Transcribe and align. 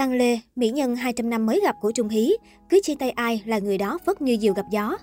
Tăng 0.00 0.12
Lê, 0.12 0.38
mỹ 0.56 0.70
nhân 0.70 0.96
200 0.96 1.30
năm 1.30 1.46
mới 1.46 1.60
gặp 1.64 1.76
của 1.80 1.92
Trung 1.92 2.08
Hí, 2.08 2.32
cứ 2.68 2.80
chia 2.82 2.94
tay 2.94 3.10
ai 3.10 3.42
là 3.46 3.58
người 3.58 3.78
đó 3.78 3.98
phất 4.06 4.22
như 4.22 4.36
diều 4.40 4.54
gặp 4.54 4.66
gió. 4.72 4.96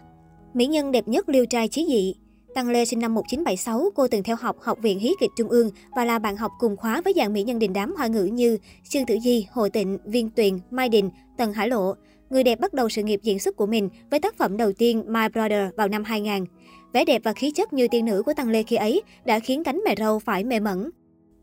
Mỹ 0.54 0.66
nhân 0.66 0.92
đẹp 0.92 1.08
nhất 1.08 1.30
liêu 1.30 1.46
trai 1.46 1.68
chí 1.68 1.86
dị. 1.90 2.16
Tăng 2.56 2.70
Lê 2.70 2.86
sinh 2.86 3.00
năm 3.00 3.14
1976, 3.14 3.90
cô 3.96 4.08
từng 4.08 4.24
theo 4.24 4.36
học 4.40 4.56
Học 4.62 4.78
viện 4.82 5.00
Hí 5.00 5.14
kịch 5.20 5.30
Trung 5.38 5.50
ương 5.50 5.72
và 5.96 6.06
là 6.06 6.20
bạn 6.20 6.38
học 6.38 6.52
cùng 6.60 6.78
khóa 6.78 7.02
với 7.02 7.14
dàn 7.16 7.34
mỹ 7.34 7.44
nhân 7.44 7.60
đình 7.60 7.74
đám 7.74 7.96
hoa 7.98 8.08
ngữ 8.08 8.24
như 8.24 8.58
Trương 8.90 9.06
Tử 9.06 9.18
Di, 9.24 9.48
Hồ 9.52 9.70
Tịnh, 9.70 9.98
Viên 10.06 10.30
Tuyền, 10.30 10.60
Mai 10.72 10.90
Đình, 10.90 11.10
Tần 11.38 11.54
Hải 11.54 11.68
Lộ. 11.68 11.94
Người 12.30 12.44
đẹp 12.44 12.60
bắt 12.60 12.74
đầu 12.74 12.90
sự 12.90 13.04
nghiệp 13.04 13.20
diễn 13.24 13.40
xuất 13.40 13.56
của 13.56 13.66
mình 13.66 13.90
với 14.12 14.20
tác 14.20 14.38
phẩm 14.38 14.58
đầu 14.58 14.72
tiên 14.74 15.04
My 15.08 15.28
Brother 15.34 15.70
vào 15.78 15.88
năm 15.88 16.04
2000. 16.04 16.46
Vẻ 16.94 17.06
đẹp 17.06 17.22
và 17.24 17.34
khí 17.34 17.52
chất 17.52 17.74
như 17.74 17.88
tiên 17.92 18.06
nữ 18.06 18.24
của 18.26 18.34
Tăng 18.34 18.50
Lê 18.50 18.64
khi 18.64 18.76
ấy 18.76 19.02
đã 19.26 19.40
khiến 19.40 19.64
cánh 19.64 19.82
mẹ 19.86 19.96
râu 19.98 20.20
phải 20.20 20.44
mê 20.44 20.60
mẩn. 20.60 20.90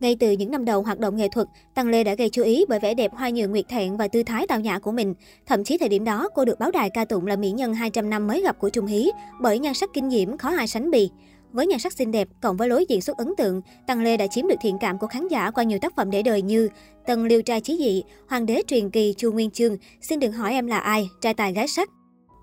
Ngay 0.04 0.16
từ 0.20 0.30
những 0.30 0.50
năm 0.50 0.64
đầu 0.64 0.82
hoạt 0.82 0.98
động 0.98 1.16
nghệ 1.16 1.28
thuật, 1.28 1.48
Tăng 1.74 1.88
Lê 1.88 2.04
đã 2.04 2.14
gây 2.14 2.30
chú 2.30 2.42
ý 2.42 2.64
bởi 2.68 2.80
vẻ 2.80 2.94
đẹp 2.94 3.12
hoa 3.14 3.30
nhường 3.30 3.50
nguyệt 3.50 3.68
thẹn 3.68 3.96
và 3.96 4.08
tư 4.08 4.22
thái 4.22 4.46
tao 4.46 4.60
nhã 4.60 4.78
của 4.78 4.92
mình. 4.92 5.14
Thậm 5.46 5.64
chí 5.64 5.78
thời 5.78 5.88
điểm 5.88 6.04
đó, 6.04 6.28
cô 6.34 6.44
được 6.44 6.58
báo 6.58 6.70
đài 6.70 6.90
ca 6.90 7.04
tụng 7.04 7.26
là 7.26 7.36
mỹ 7.36 7.50
nhân 7.50 7.74
200 7.74 8.10
năm 8.10 8.26
mới 8.26 8.42
gặp 8.42 8.58
của 8.58 8.70
Trung 8.70 8.86
Hí 8.86 9.10
bởi 9.40 9.58
nhan 9.58 9.74
sắc 9.74 9.90
kinh 9.92 10.10
diễm 10.10 10.36
khó 10.36 10.56
ai 10.56 10.68
sánh 10.68 10.90
bì. 10.90 11.10
Với 11.52 11.66
nhan 11.66 11.78
sắc 11.78 11.92
xinh 11.92 12.10
đẹp 12.10 12.28
cộng 12.42 12.56
với 12.56 12.68
lối 12.68 12.86
diễn 12.88 13.00
xuất 13.00 13.16
ấn 13.16 13.28
tượng, 13.38 13.60
Tăng 13.86 14.02
Lê 14.02 14.16
đã 14.16 14.26
chiếm 14.26 14.48
được 14.48 14.56
thiện 14.62 14.76
cảm 14.80 14.98
của 14.98 15.06
khán 15.06 15.28
giả 15.28 15.50
qua 15.50 15.64
nhiều 15.64 15.78
tác 15.78 15.96
phẩm 15.96 16.10
để 16.10 16.22
đời 16.22 16.42
như 16.42 16.68
Tần 17.06 17.24
Liêu 17.24 17.42
trai 17.42 17.60
chí 17.60 17.76
dị, 17.78 18.02
Hoàng 18.28 18.46
đế 18.46 18.62
truyền 18.66 18.90
kỳ 18.90 19.14
Chu 19.16 19.32
Nguyên 19.32 19.50
Chương, 19.50 19.76
Xin 20.00 20.20
đừng 20.20 20.32
hỏi 20.32 20.52
em 20.52 20.66
là 20.66 20.78
ai, 20.78 21.08
Trai 21.20 21.34
tài 21.34 21.52
gái 21.52 21.68
sắc. 21.68 21.90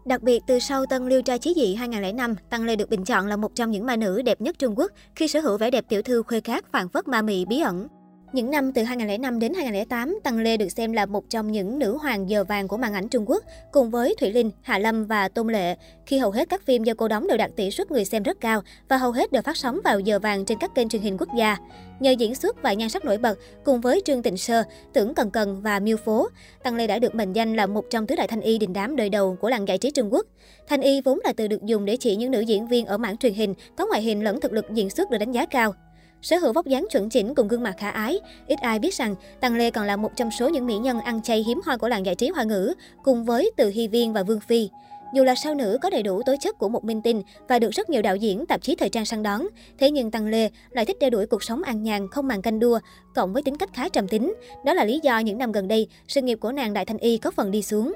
Đặc 0.06 0.24
biệt, 0.24 0.44
từ 0.48 0.60
sau 0.60 0.86
Tân 0.86 1.08
Liêu 1.08 1.22
trai 1.22 1.40
chí 1.40 1.54
dị 1.56 1.76
2005, 1.76 2.36
Tăng 2.50 2.64
Lê 2.64 2.76
được 2.76 2.90
bình 2.90 3.04
chọn 3.04 3.28
là 3.28 3.36
một 3.36 3.56
trong 3.56 3.72
những 3.72 3.86
ma 3.86 3.96
nữ 3.96 4.22
đẹp 4.22 4.42
nhất 4.42 4.60
Trung 4.60 4.78
Quốc 4.78 4.92
khi 5.16 5.28
sở 5.28 5.40
hữu 5.40 5.58
vẻ 5.58 5.72
đẹp 5.72 5.86
tiểu 5.90 6.02
thư 6.02 6.24
khuê 6.24 6.42
khát 6.42 6.72
phản 6.72 6.90
phất 6.90 7.08
ma 7.08 7.22
mị 7.22 7.46
bí 7.46 7.60
ẩn. 7.60 7.88
Những 8.34 8.52
năm 8.52 8.72
từ 8.72 8.84
2005 8.84 9.40
đến 9.40 9.54
2008, 9.54 10.20
Tăng 10.24 10.40
Lê 10.40 10.58
được 10.58 10.70
xem 10.70 10.92
là 10.92 11.06
một 11.06 11.30
trong 11.30 11.52
những 11.52 11.80
nữ 11.80 11.98
hoàng 11.98 12.30
giờ 12.30 12.44
vàng 12.44 12.68
của 12.68 12.78
màn 12.78 12.94
ảnh 12.94 13.08
Trung 13.08 13.30
Quốc, 13.30 13.44
cùng 13.72 13.90
với 13.90 14.16
Thủy 14.20 14.32
Linh, 14.32 14.52
Hạ 14.62 14.78
Lâm 14.78 15.06
và 15.06 15.28
Tôn 15.28 15.48
Lệ, 15.48 15.76
khi 16.06 16.18
hầu 16.18 16.32
hết 16.32 16.50
các 16.50 16.66
phim 16.66 16.84
do 16.84 16.94
cô 16.98 17.08
đóng 17.08 17.28
đều 17.28 17.38
đạt 17.38 17.52
tỷ 17.56 17.72
suất 17.72 17.92
người 17.92 18.06
xem 18.06 18.24
rất 18.24 18.42
cao 18.42 18.62
và 18.90 18.98
hầu 18.98 19.12
hết 19.12 19.32
đều 19.32 19.42
phát 19.42 19.58
sóng 19.58 19.80
vào 19.84 20.00
giờ 20.00 20.20
vàng 20.20 20.46
trên 20.46 20.58
các 20.58 20.76
kênh 20.76 20.90
truyền 20.90 21.02
hình 21.02 21.18
quốc 21.18 21.30
gia. 21.38 21.58
Nhờ 22.00 22.12
diễn 22.12 22.36
xuất 22.36 22.62
và 22.62 22.74
nhan 22.74 22.90
sắc 22.90 23.06
nổi 23.06 23.18
bật, 23.18 23.40
cùng 23.64 23.82
với 23.82 24.02
Trương 24.06 24.22
Tịnh 24.22 24.38
Sơ, 24.38 24.64
Tưởng 24.94 25.14
Cần 25.14 25.32
Cần 25.32 25.62
và 25.62 25.80
Miêu 25.80 25.98
Phố, 25.98 26.28
Tăng 26.64 26.76
Lê 26.76 26.88
đã 26.88 27.00
được 27.00 27.16
mệnh 27.16 27.34
danh 27.34 27.56
là 27.56 27.66
một 27.66 27.86
trong 27.90 28.08
tứ 28.08 28.16
đại 28.16 28.28
thanh 28.28 28.42
y 28.42 28.58
đình 28.58 28.74
đám 28.74 28.96
đời 28.96 29.10
đầu 29.10 29.38
của 29.42 29.50
làng 29.50 29.68
giải 29.68 29.78
trí 29.78 29.92
Trung 29.92 30.14
Quốc. 30.14 30.26
Thanh 30.68 30.82
y 30.82 31.02
vốn 31.02 31.20
là 31.24 31.34
từ 31.34 31.48
được 31.48 31.64
dùng 31.64 31.86
để 31.86 31.98
chỉ 31.98 32.16
những 32.16 32.32
nữ 32.32 32.40
diễn 32.40 32.68
viên 32.68 32.86
ở 32.86 32.98
mảng 32.98 33.18
truyền 33.18 33.34
hình 33.34 33.54
có 33.78 33.86
ngoại 33.86 34.02
hình 34.02 34.24
lẫn 34.24 34.42
thực 34.42 34.54
lực 34.54 34.66
diễn 34.74 34.90
xuất 34.90 35.10
được 35.10 35.18
đánh 35.18 35.32
giá 35.32 35.46
cao. 35.46 35.74
Sở 36.22 36.38
hữu 36.38 36.54
vóc 36.54 36.66
dáng 36.66 36.86
chuẩn 36.92 37.10
chỉnh 37.10 37.36
cùng 37.36 37.48
gương 37.48 37.64
mặt 37.64 37.76
khả 37.78 37.90
ái, 37.90 38.20
ít 38.48 38.60
ai 38.60 38.80
biết 38.80 38.94
rằng 38.94 39.16
Tăng 39.40 39.56
Lê 39.56 39.72
còn 39.72 39.86
là 39.86 39.96
một 39.96 40.12
trong 40.16 40.32
số 40.32 40.50
những 40.50 40.66
mỹ 40.66 40.78
nhân 40.78 41.00
ăn 41.00 41.22
chay 41.22 41.44
hiếm 41.48 41.62
hoi 41.66 41.78
của 41.78 41.88
làng 41.88 42.06
giải 42.06 42.16
trí 42.16 42.30
hoa 42.30 42.44
ngữ, 42.44 42.74
cùng 43.04 43.26
với 43.26 43.52
Từ 43.58 43.70
Hy 43.70 43.88
Viên 43.88 44.14
và 44.14 44.24
Vương 44.24 44.40
Phi. 44.40 44.70
Dù 45.14 45.24
là 45.24 45.36
sao 45.36 45.56
nữ 45.56 45.78
có 45.82 45.90
đầy 45.90 46.04
đủ 46.04 46.22
tố 46.26 46.36
chất 46.40 46.58
của 46.58 46.70
một 46.70 46.84
minh 46.84 47.02
tinh 47.02 47.22
và 47.48 47.60
được 47.60 47.70
rất 47.72 47.90
nhiều 47.90 48.02
đạo 48.02 48.16
diễn, 48.16 48.46
tạp 48.46 48.62
chí 48.62 48.76
thời 48.76 48.90
trang 48.90 49.06
săn 49.06 49.24
đón, 49.24 49.48
thế 49.78 49.92
nhưng 49.92 50.12
Tăng 50.12 50.28
Lê 50.28 50.50
lại 50.70 50.86
thích 50.86 50.98
đeo 51.00 51.10
đuổi 51.10 51.26
cuộc 51.26 51.44
sống 51.44 51.64
an 51.64 51.84
nhàn, 51.84 52.08
không 52.08 52.28
màng 52.28 52.42
canh 52.42 52.60
đua, 52.60 52.80
cộng 53.16 53.34
với 53.34 53.44
tính 53.44 53.58
cách 53.58 53.70
khá 53.74 53.90
trầm 53.90 54.08
tính. 54.08 54.34
Đó 54.66 54.74
là 54.74 54.84
lý 54.84 55.00
do 55.04 55.20
những 55.20 55.38
năm 55.38 55.52
gần 55.52 55.68
đây, 55.68 55.88
sự 56.08 56.22
nghiệp 56.22 56.38
của 56.42 56.52
nàng 56.52 56.74
Đại 56.74 56.86
Thanh 56.86 56.98
Y 56.98 57.18
có 57.18 57.32
phần 57.32 57.52
đi 57.52 57.62
xuống. 57.62 57.94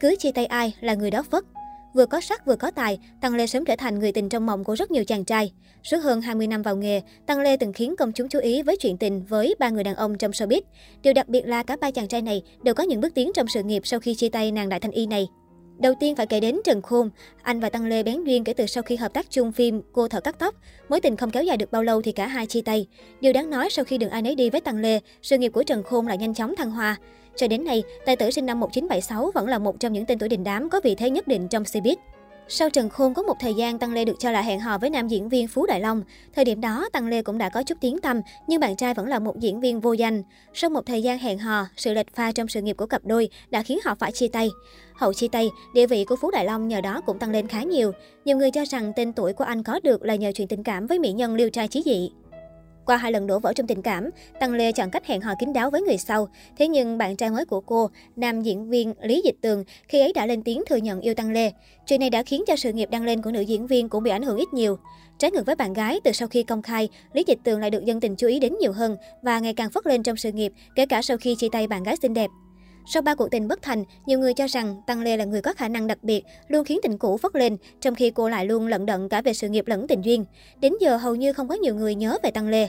Cứ 0.00 0.16
chia 0.18 0.32
tay 0.32 0.46
ai 0.46 0.74
là 0.80 0.94
người 0.94 1.10
đó 1.10 1.22
phất. 1.30 1.44
Vừa 1.94 2.06
có 2.06 2.20
sắc 2.20 2.46
vừa 2.46 2.56
có 2.56 2.70
tài, 2.70 2.98
Tăng 3.20 3.34
Lê 3.34 3.46
sớm 3.46 3.64
trở 3.64 3.76
thành 3.78 3.98
người 3.98 4.12
tình 4.12 4.28
trong 4.28 4.46
mộng 4.46 4.64
của 4.64 4.74
rất 4.74 4.90
nhiều 4.90 5.04
chàng 5.04 5.24
trai. 5.24 5.52
Suốt 5.82 5.96
hơn 5.96 6.20
20 6.20 6.46
năm 6.46 6.62
vào 6.62 6.76
nghề, 6.76 7.00
Tăng 7.26 7.40
Lê 7.40 7.56
từng 7.56 7.72
khiến 7.72 7.96
công 7.96 8.12
chúng 8.12 8.28
chú 8.28 8.38
ý 8.38 8.62
với 8.62 8.76
chuyện 8.76 8.96
tình 8.96 9.22
với 9.28 9.54
ba 9.58 9.68
người 9.68 9.84
đàn 9.84 9.94
ông 9.94 10.18
trong 10.18 10.30
showbiz. 10.30 10.60
Điều 11.02 11.12
đặc 11.12 11.28
biệt 11.28 11.46
là 11.46 11.62
cả 11.62 11.76
ba 11.80 11.90
chàng 11.90 12.08
trai 12.08 12.22
này 12.22 12.42
đều 12.62 12.74
có 12.74 12.82
những 12.82 13.00
bước 13.00 13.14
tiến 13.14 13.30
trong 13.34 13.48
sự 13.48 13.62
nghiệp 13.62 13.82
sau 13.84 14.00
khi 14.00 14.14
chia 14.14 14.28
tay 14.28 14.52
nàng 14.52 14.68
đại 14.68 14.80
thanh 14.80 14.92
y 14.92 15.06
này. 15.06 15.28
Đầu 15.78 15.94
tiên 16.00 16.16
phải 16.16 16.26
kể 16.26 16.40
đến 16.40 16.60
Trần 16.64 16.82
Khôn. 16.82 17.10
Anh 17.42 17.60
và 17.60 17.70
Tăng 17.70 17.86
Lê 17.86 18.02
bén 18.02 18.24
duyên 18.24 18.44
kể 18.44 18.52
từ 18.52 18.66
sau 18.66 18.82
khi 18.82 18.96
hợp 18.96 19.12
tác 19.12 19.30
chung 19.30 19.52
phim 19.52 19.82
Cô 19.92 20.08
thợ 20.08 20.20
cắt 20.20 20.38
tóc. 20.38 20.54
Mối 20.88 21.00
tình 21.00 21.16
không 21.16 21.30
kéo 21.30 21.42
dài 21.42 21.56
được 21.56 21.72
bao 21.72 21.82
lâu 21.82 22.02
thì 22.02 22.12
cả 22.12 22.26
hai 22.26 22.46
chia 22.46 22.60
tay. 22.60 22.86
Điều 23.20 23.32
đáng 23.32 23.50
nói 23.50 23.68
sau 23.70 23.84
khi 23.84 23.98
đường 23.98 24.10
ai 24.10 24.22
nấy 24.22 24.34
đi 24.34 24.50
với 24.50 24.60
Tăng 24.60 24.78
Lê, 24.78 25.00
sự 25.22 25.38
nghiệp 25.38 25.48
của 25.48 25.62
Trần 25.62 25.82
Khôn 25.82 26.06
lại 26.06 26.18
nhanh 26.18 26.34
chóng 26.34 26.56
thăng 26.56 26.70
hoa. 26.70 26.96
Cho 27.36 27.48
đến 27.48 27.64
nay, 27.64 27.82
tài 28.06 28.16
tử 28.16 28.30
sinh 28.30 28.46
năm 28.46 28.60
1976 28.60 29.30
vẫn 29.34 29.48
là 29.48 29.58
một 29.58 29.80
trong 29.80 29.92
những 29.92 30.06
tên 30.06 30.18
tuổi 30.18 30.28
đình 30.28 30.44
đám 30.44 30.70
có 30.70 30.80
vị 30.84 30.94
thế 30.94 31.10
nhất 31.10 31.28
định 31.28 31.48
trong 31.48 31.62
showbiz. 31.62 31.96
Sau 32.50 32.70
Trần 32.70 32.88
Khôn 32.88 33.14
có 33.14 33.22
một 33.22 33.34
thời 33.40 33.54
gian, 33.54 33.78
Tăng 33.78 33.92
Lê 33.92 34.04
được 34.04 34.16
cho 34.18 34.30
là 34.30 34.42
hẹn 34.42 34.60
hò 34.60 34.78
với 34.78 34.90
nam 34.90 35.08
diễn 35.08 35.28
viên 35.28 35.48
Phú 35.48 35.66
Đại 35.66 35.80
Long. 35.80 36.02
Thời 36.34 36.44
điểm 36.44 36.60
đó, 36.60 36.88
Tăng 36.92 37.08
Lê 37.08 37.22
cũng 37.22 37.38
đã 37.38 37.48
có 37.48 37.62
chút 37.62 37.78
tiếng 37.80 38.00
tăm, 38.00 38.20
nhưng 38.46 38.60
bạn 38.60 38.76
trai 38.76 38.94
vẫn 38.94 39.06
là 39.06 39.18
một 39.18 39.40
diễn 39.40 39.60
viên 39.60 39.80
vô 39.80 39.92
danh. 39.92 40.22
Sau 40.54 40.70
một 40.70 40.86
thời 40.86 41.02
gian 41.02 41.18
hẹn 41.18 41.38
hò, 41.38 41.66
sự 41.76 41.92
lệch 41.92 42.14
pha 42.14 42.32
trong 42.32 42.48
sự 42.48 42.62
nghiệp 42.62 42.76
của 42.76 42.86
cặp 42.86 43.04
đôi 43.04 43.28
đã 43.50 43.62
khiến 43.62 43.78
họ 43.84 43.94
phải 43.94 44.12
chia 44.12 44.28
tay. 44.28 44.50
Hậu 44.94 45.12
chia 45.12 45.28
tay, 45.28 45.50
địa 45.74 45.86
vị 45.86 46.04
của 46.04 46.16
Phú 46.16 46.30
Đại 46.30 46.44
Long 46.44 46.68
nhờ 46.68 46.80
đó 46.80 47.00
cũng 47.06 47.18
tăng 47.18 47.30
lên 47.30 47.46
khá 47.46 47.62
nhiều. 47.62 47.92
Nhiều 48.24 48.36
người 48.36 48.50
cho 48.50 48.64
rằng 48.64 48.92
tên 48.96 49.12
tuổi 49.12 49.32
của 49.32 49.44
anh 49.44 49.62
có 49.62 49.80
được 49.82 50.02
là 50.02 50.14
nhờ 50.14 50.32
chuyện 50.34 50.48
tình 50.48 50.62
cảm 50.62 50.86
với 50.86 50.98
mỹ 50.98 51.12
nhân 51.12 51.34
liêu 51.34 51.50
trai 51.50 51.68
chí 51.68 51.82
dị. 51.84 52.10
Qua 52.88 52.96
hai 52.96 53.12
lần 53.12 53.26
đổ 53.26 53.38
vỡ 53.38 53.52
trong 53.52 53.66
tình 53.66 53.82
cảm, 53.82 54.10
Tăng 54.40 54.52
Lê 54.52 54.72
chọn 54.72 54.90
cách 54.90 55.06
hẹn 55.06 55.20
hò 55.20 55.32
kín 55.40 55.52
đáo 55.52 55.70
với 55.70 55.82
người 55.82 55.98
sau. 55.98 56.28
Thế 56.56 56.68
nhưng 56.68 56.98
bạn 56.98 57.16
trai 57.16 57.30
mới 57.30 57.44
của 57.44 57.60
cô, 57.60 57.90
nam 58.16 58.42
diễn 58.42 58.68
viên 58.70 58.94
Lý 59.00 59.22
Dịch 59.24 59.36
Tường, 59.40 59.64
khi 59.88 60.00
ấy 60.00 60.12
đã 60.12 60.26
lên 60.26 60.42
tiếng 60.42 60.62
thừa 60.66 60.76
nhận 60.76 61.00
yêu 61.00 61.14
Tăng 61.14 61.30
Lê. 61.30 61.52
Chuyện 61.86 62.00
này 62.00 62.10
đã 62.10 62.22
khiến 62.22 62.44
cho 62.46 62.56
sự 62.56 62.72
nghiệp 62.72 62.90
đăng 62.90 63.04
lên 63.04 63.22
của 63.22 63.30
nữ 63.30 63.40
diễn 63.40 63.66
viên 63.66 63.88
cũng 63.88 64.02
bị 64.02 64.10
ảnh 64.10 64.22
hưởng 64.22 64.36
ít 64.36 64.48
nhiều. 64.52 64.78
Trái 65.18 65.30
ngược 65.30 65.46
với 65.46 65.54
bạn 65.54 65.72
gái, 65.72 66.00
từ 66.04 66.12
sau 66.12 66.28
khi 66.28 66.42
công 66.42 66.62
khai, 66.62 66.88
Lý 67.12 67.24
Dịch 67.26 67.38
Tường 67.44 67.60
lại 67.60 67.70
được 67.70 67.84
dân 67.84 68.00
tình 68.00 68.16
chú 68.16 68.26
ý 68.26 68.40
đến 68.40 68.54
nhiều 68.60 68.72
hơn 68.72 68.96
và 69.22 69.38
ngày 69.38 69.54
càng 69.54 69.70
phất 69.70 69.86
lên 69.86 70.02
trong 70.02 70.16
sự 70.16 70.32
nghiệp, 70.32 70.52
kể 70.74 70.86
cả 70.86 71.02
sau 71.02 71.16
khi 71.16 71.34
chia 71.34 71.48
tay 71.52 71.66
bạn 71.66 71.82
gái 71.82 71.96
xinh 72.02 72.14
đẹp. 72.14 72.30
Sau 72.86 73.02
ba 73.02 73.14
cuộc 73.14 73.28
tình 73.30 73.48
bất 73.48 73.62
thành, 73.62 73.84
nhiều 74.06 74.18
người 74.18 74.34
cho 74.34 74.46
rằng 74.46 74.82
Tăng 74.86 75.00
Lê 75.00 75.16
là 75.16 75.24
người 75.24 75.42
có 75.42 75.52
khả 75.52 75.68
năng 75.68 75.86
đặc 75.86 75.98
biệt, 76.02 76.24
luôn 76.48 76.64
khiến 76.64 76.78
tình 76.82 76.98
cũ 76.98 77.16
phất 77.16 77.36
lên, 77.36 77.56
trong 77.80 77.94
khi 77.94 78.10
cô 78.10 78.28
lại 78.28 78.46
luôn 78.46 78.66
lận 78.66 78.86
đận 78.86 79.08
cả 79.08 79.22
về 79.22 79.32
sự 79.32 79.48
nghiệp 79.48 79.64
lẫn 79.66 79.86
tình 79.86 80.02
duyên. 80.04 80.24
Đến 80.60 80.72
giờ 80.80 80.96
hầu 80.96 81.14
như 81.14 81.32
không 81.32 81.48
có 81.48 81.54
nhiều 81.54 81.74
người 81.74 81.94
nhớ 81.94 82.18
về 82.22 82.30
Tăng 82.30 82.48
Lê. 82.48 82.68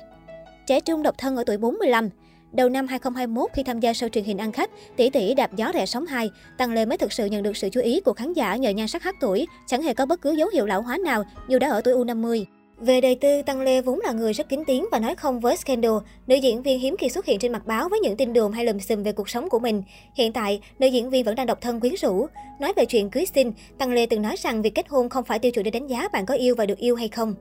Trẻ 0.67 0.79
trung 0.79 1.03
độc 1.03 1.17
thân 1.17 1.35
ở 1.35 1.43
tuổi 1.43 1.57
45, 1.57 2.09
Đầu 2.51 2.69
năm 2.69 2.87
2021 2.87 3.49
khi 3.53 3.63
tham 3.63 3.79
gia 3.79 3.91
show 3.91 4.09
truyền 4.09 4.23
hình 4.23 4.37
ăn 4.37 4.51
khách, 4.51 4.69
tỷ 4.95 5.09
tỷ 5.09 5.33
đạp 5.33 5.55
gió 5.55 5.71
rẻ 5.73 5.85
sóng 5.85 6.05
2, 6.05 6.31
Tăng 6.57 6.73
Lê 6.73 6.85
mới 6.85 6.97
thực 6.97 7.13
sự 7.13 7.25
nhận 7.25 7.43
được 7.43 7.57
sự 7.57 7.69
chú 7.69 7.81
ý 7.81 8.01
của 8.01 8.13
khán 8.13 8.33
giả 8.33 8.55
nhờ 8.55 8.69
nhan 8.69 8.87
sắc 8.87 9.03
hát 9.03 9.15
tuổi, 9.21 9.47
chẳng 9.67 9.81
hề 9.81 9.93
có 9.93 10.05
bất 10.05 10.21
cứ 10.21 10.31
dấu 10.31 10.49
hiệu 10.53 10.65
lão 10.65 10.81
hóa 10.81 10.97
nào 11.05 11.23
dù 11.47 11.59
đã 11.59 11.69
ở 11.69 11.81
tuổi 11.81 11.93
U50. 11.93 12.45
Về 12.81 13.01
đời 13.01 13.15
tư, 13.15 13.41
Tăng 13.41 13.61
Lê 13.61 13.81
vốn 13.81 13.99
là 13.99 14.11
người 14.11 14.33
rất 14.33 14.49
kín 14.49 14.63
tiếng 14.67 14.85
và 14.91 14.99
nói 14.99 15.15
không 15.15 15.39
với 15.39 15.57
scandal. 15.57 15.91
Nữ 16.27 16.35
diễn 16.35 16.63
viên 16.63 16.79
hiếm 16.79 16.95
khi 16.99 17.09
xuất 17.09 17.25
hiện 17.25 17.39
trên 17.39 17.51
mặt 17.51 17.65
báo 17.65 17.89
với 17.89 17.99
những 17.99 18.17
tin 18.17 18.33
đồn 18.33 18.51
hay 18.51 18.65
lùm 18.65 18.79
xùm 18.79 19.03
về 19.03 19.11
cuộc 19.11 19.29
sống 19.29 19.49
của 19.49 19.59
mình. 19.59 19.83
Hiện 20.15 20.33
tại, 20.33 20.61
nữ 20.79 20.87
diễn 20.87 21.09
viên 21.09 21.25
vẫn 21.25 21.35
đang 21.35 21.47
độc 21.47 21.61
thân 21.61 21.79
quyến 21.79 21.93
rũ. 22.01 22.27
Nói 22.59 22.73
về 22.75 22.85
chuyện 22.85 23.09
cưới 23.09 23.25
xin, 23.35 23.51
Tăng 23.77 23.91
Lê 23.91 24.05
từng 24.05 24.21
nói 24.21 24.35
rằng 24.37 24.61
việc 24.61 24.75
kết 24.75 24.89
hôn 24.89 25.09
không 25.09 25.23
phải 25.23 25.39
tiêu 25.39 25.51
chuẩn 25.51 25.63
để 25.63 25.71
đánh 25.71 25.87
giá 25.87 26.07
bạn 26.13 26.25
có 26.25 26.33
yêu 26.33 26.55
và 26.55 26.65
được 26.65 26.77
yêu 26.77 26.95
hay 26.95 27.07
không. 27.07 27.35